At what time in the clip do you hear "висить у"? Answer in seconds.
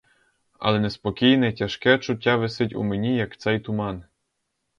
2.37-2.83